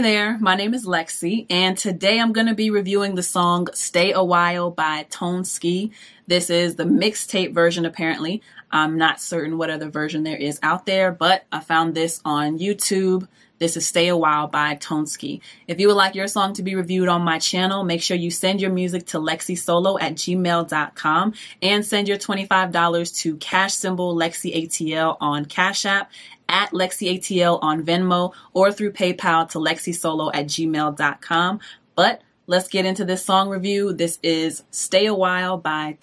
[0.00, 3.68] Hey there, my name is Lexi, and today I'm going to be reviewing the song
[3.74, 5.90] Stay a While by Toneski.
[6.26, 8.40] This is the mixtape version, apparently.
[8.70, 12.58] I'm not certain what other version there is out there, but I found this on
[12.58, 13.28] YouTube.
[13.60, 15.42] This is Stay a While by Toneski.
[15.68, 18.30] If you would like your song to be reviewed on my channel, make sure you
[18.30, 25.18] send your music to lexisolo at gmail.com and send your $25 to cash symbol LexiATL
[25.20, 26.10] on Cash App
[26.48, 31.60] at LexiATL on Venmo or through PayPal to lexisolo at gmail.com.
[31.94, 33.92] But let's get into this song review.
[33.92, 35.98] This is Stay a While by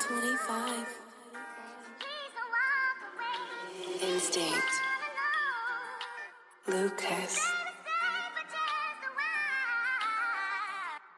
[0.00, 0.86] Toneski.
[4.02, 4.72] Instinct.
[6.66, 7.50] Lucas.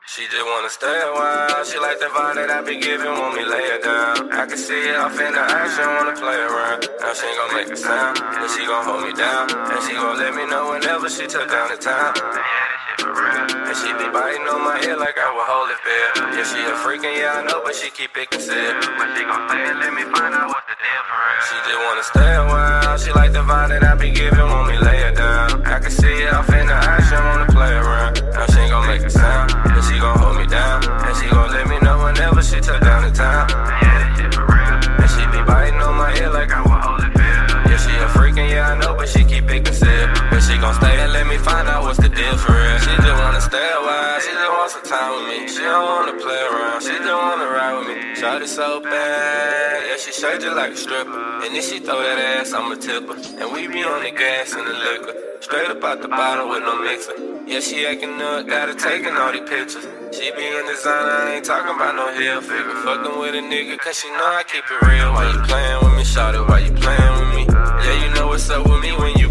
[0.07, 1.65] She just wanna stay a while.
[1.65, 4.31] She like the vibe that I be giving, want me lay her down.
[4.31, 6.89] I can see it off in the action, wanna play around.
[7.01, 9.49] Now she ain't gon' make a sound, then she gon' hold me down.
[9.51, 12.72] And she gon' let me know whenever she touch down the town.
[13.13, 16.33] And she be biting on my head like I was Holyfield.
[16.33, 18.81] Yeah, she a freakin', yeah, I know, but she keep it concealed.
[18.97, 21.05] But she gon' stay and let me find out what the deal.
[21.45, 22.97] She just wanna stay a while.
[22.97, 25.61] She like the vibe that I be giving, want me lay her down.
[25.67, 28.23] I can see it off in the action, wanna play around.
[28.33, 30.81] Now she ain't gon' make a sound, then she gon' hold me down.
[30.89, 33.45] And she gon' let me know whenever she touch down the town.
[33.53, 34.77] Yeah, this shit for real.
[35.05, 37.69] And she be biting on my head like I was Holyfield.
[37.69, 40.09] Yeah, she a freakin', yeah, I know, but she keep it concealed.
[40.31, 42.02] But she gon' stay and let me find out what's
[44.93, 45.49] time with me.
[45.49, 48.15] She don't wanna play around, she just wanna ride with me.
[48.21, 51.19] Shot it so bad, yeah, she shake just like a stripper.
[51.45, 53.17] And then she throw that ass, I'ma tip tipper.
[53.41, 55.15] And we be on the gas and the liquor.
[55.41, 57.17] Straight up out the bottle with no mixer.
[57.47, 59.87] Yeah, she acting up, gotta taking all these pictures.
[60.13, 62.77] She be in designer, I ain't talking about no heel figure.
[62.85, 65.09] Fucking with a nigga, cause she know I keep it real.
[65.17, 66.45] Why you playing with me, shot it?
[66.49, 67.43] Why you playing with me?
[67.85, 69.22] Yeah, you know what's up with me when you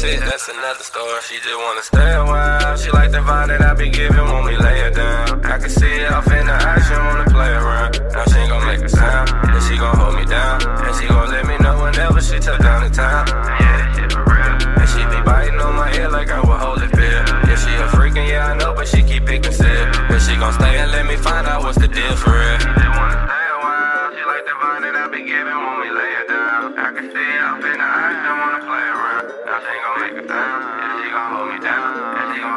[0.00, 1.20] shit, that's another story.
[1.28, 2.76] She just wanna stay a while.
[2.76, 5.44] She like the vibe that I be giving, when we lay it down.
[5.44, 8.00] I can see it off in the action, wanna play around.
[8.14, 10.56] Now she ain't gon' make a sound, then she gon' hold me down.
[10.86, 13.26] And she gon' let me know whenever she touch down the town.
[13.60, 14.52] Yeah, for real.
[14.80, 17.24] And she be biting on my head like I was Holyfield.
[17.48, 19.88] Yeah, she a freakin', yeah, I know, but she keep it concealed.
[20.08, 22.79] But she gon' stay and let me find out what's the deal for real.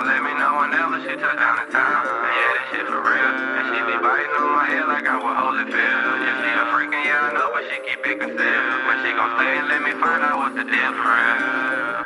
[0.03, 2.03] Let me know whenever she touch down the town.
[2.03, 3.31] Yeah, this shit for real.
[3.57, 5.73] And she be biting on my head like I was Holyfield.
[5.73, 8.81] Yeah, she a freakin', yeah, I know, but she keep it concealed.
[8.87, 12.03] But she gon' stay and let me find out what's the deal for real.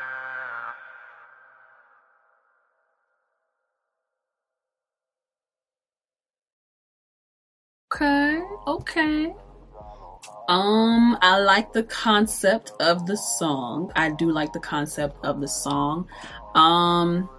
[7.90, 9.34] Okay, okay.
[10.50, 13.92] Um, I like the concept of the song.
[13.96, 16.08] I do like the concept of the song.
[16.56, 17.30] Um,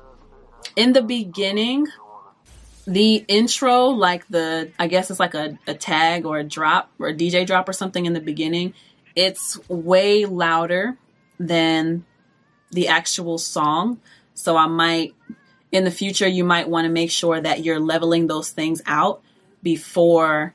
[0.77, 1.87] in the beginning,
[2.87, 7.09] the intro, like the, I guess it's like a, a tag or a drop or
[7.09, 8.75] a DJ drop or something in the beginning,
[9.15, 10.97] it's way louder
[11.39, 12.05] than
[12.71, 14.01] the actual song.
[14.35, 15.15] So I might,
[15.73, 19.21] in the future, you might want to make sure that you're leveling those things out
[19.63, 20.55] before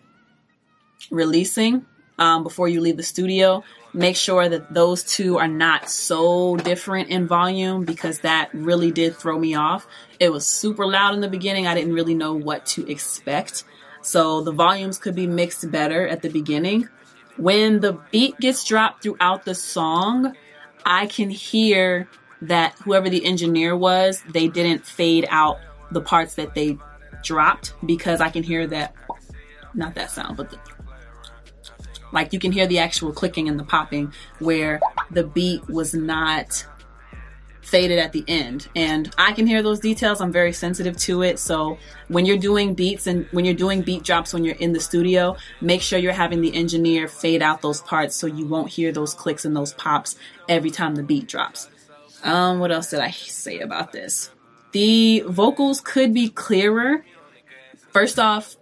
[1.11, 1.85] releasing
[2.17, 3.63] um, before you leave the studio
[3.93, 9.15] make sure that those two are not so different in volume because that really did
[9.15, 9.87] throw me off.
[10.19, 11.67] It was super loud in the beginning.
[11.67, 13.63] I didn't really know what to expect.
[14.01, 16.89] So the volumes could be mixed better at the beginning.
[17.37, 20.35] When the beat gets dropped throughout the song
[20.85, 22.09] i can hear
[22.41, 25.57] that whoever the engineer was they didn't fade out
[25.93, 26.77] the parts that they
[27.23, 28.93] dropped because I can hear that,
[29.73, 30.59] not that sound, but the,
[32.13, 34.79] like you can hear the actual clicking and the popping where
[35.11, 36.65] the beat was not
[37.61, 38.67] faded at the end.
[38.75, 40.21] And I can hear those details.
[40.21, 41.39] I'm very sensitive to it.
[41.39, 41.77] So
[42.07, 45.35] when you're doing beats and when you're doing beat drops when you're in the studio,
[45.61, 49.13] make sure you're having the engineer fade out those parts so you won't hear those
[49.13, 50.15] clicks and those pops
[50.47, 51.69] every time the beat drops.
[52.23, 54.29] Um, what else did I say about this?
[54.71, 57.05] The vocals could be clearer.
[57.91, 58.55] First off,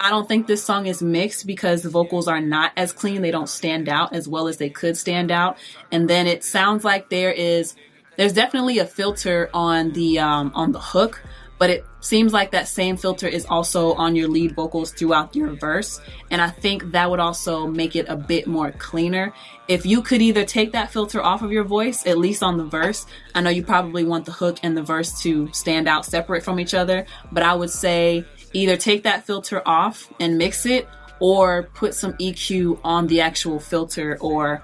[0.00, 3.22] I don't think this song is mixed because the vocals are not as clean.
[3.22, 5.58] They don't stand out as well as they could stand out.
[5.90, 7.74] And then it sounds like there is
[8.16, 11.22] there's definitely a filter on the um, on the hook,
[11.58, 15.50] but it seems like that same filter is also on your lead vocals throughout your
[15.54, 16.00] verse.
[16.30, 19.32] And I think that would also make it a bit more cleaner.
[19.66, 22.64] If you could either take that filter off of your voice, at least on the
[22.64, 26.44] verse, I know you probably want the hook and the verse to stand out separate
[26.44, 30.88] from each other, but I would say either take that filter off and mix it
[31.20, 34.62] or put some EQ on the actual filter or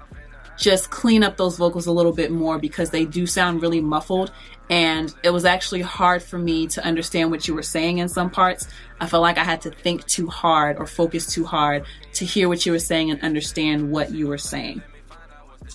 [0.57, 4.31] just clean up those vocals a little bit more because they do sound really muffled
[4.69, 8.31] and it was actually hard for me to understand what you were saying in some
[8.31, 8.67] parts.
[8.99, 12.47] I felt like I had to think too hard or focus too hard to hear
[12.47, 14.81] what you were saying and understand what you were saying.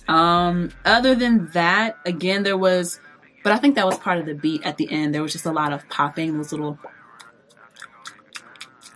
[0.09, 2.99] Um, other than that, again, there was,
[3.45, 5.15] but I think that was part of the beat at the end.
[5.15, 6.79] There was just a lot of popping, those little,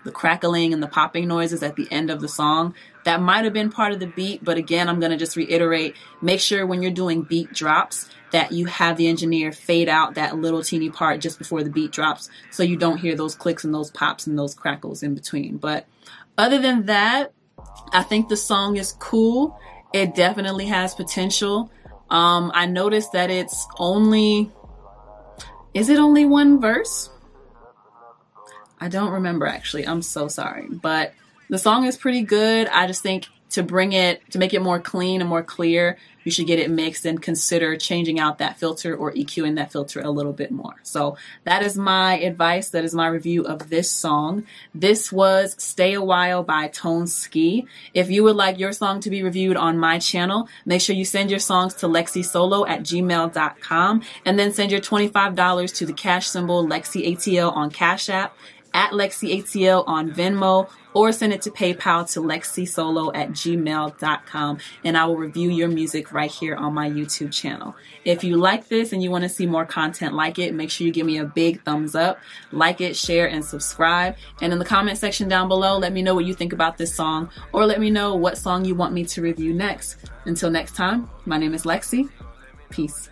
[0.05, 2.75] the crackling and the popping noises at the end of the song.
[3.05, 5.97] That might have been part of the beat, but again, I'm going to just reiterate
[6.23, 10.37] make sure when you're doing beat drops that you have the engineer fade out that
[10.37, 13.73] little teeny part just before the beat drops so you don't hear those clicks and
[13.73, 15.57] those pops and those crackles in between.
[15.57, 15.87] But
[16.37, 17.33] other than that,
[17.93, 19.59] I think the song is cool.
[19.93, 21.71] It definitely has potential.
[22.11, 24.51] Um, I noticed that it's only,
[25.73, 27.11] is it only one verse?
[28.85, 29.87] I don't remember actually.
[29.87, 30.69] I'm so sorry.
[30.69, 31.15] But
[31.49, 32.69] the song is pretty good.
[32.69, 36.31] I just think to bring it, to make it more clean and more clear, you
[36.31, 40.11] should get it mixed and consider changing out that filter or EQing that filter a
[40.11, 40.75] little bit more.
[40.83, 42.69] So that is my advice.
[42.71, 44.45] That is my review of this song.
[44.75, 47.67] This was Stay a While by Tone Ski.
[47.95, 51.07] If you would like your song to be reviewed on my channel, make sure you
[51.07, 56.29] send your songs to lexisolo at gmail.com and then send your $25 to the cash
[56.29, 58.37] symbol LexiATL on Cash App
[58.75, 65.05] at LexiATL on Venmo or send it to PayPal to lexisolo at gmail.com and I
[65.07, 67.75] will review your music right here on my YouTube channel.
[68.05, 70.87] If you like this and you want to see more content like it, make sure
[70.87, 72.19] you give me a big thumbs up,
[72.53, 74.17] like it, share, and subscribe.
[74.41, 76.95] And in the comment section down below, let me know what you think about this
[76.95, 79.97] song or let me know what song you want me to review next.
[80.25, 82.09] Until next time, my name is Lexi.
[82.71, 83.11] Peace.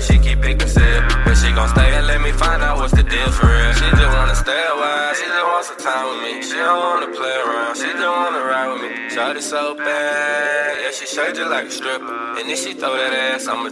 [0.00, 1.02] But she keep picking sip.
[1.24, 3.72] But she gon' stay and let me find out what's the deal for real.
[3.74, 6.42] She just wanna stay a while, she just wants some time with me.
[6.42, 8.90] She don't wanna play around, she just wanna ride with me.
[9.30, 12.14] It so bad, yeah, she shake just like a stripper.
[12.38, 13.70] And then she throw that ass, I'ma